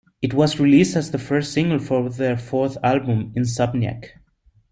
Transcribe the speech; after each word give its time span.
It 0.19 0.33
was 0.33 0.59
released 0.59 0.95
as 0.95 1.11
the 1.11 1.19
first 1.19 1.53
single 1.53 1.77
from 1.77 2.09
their 2.09 2.35
fourth 2.35 2.75
album, 2.83 3.31
"Insomniac". 3.37 4.09